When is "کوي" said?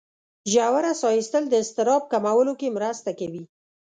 3.19-3.43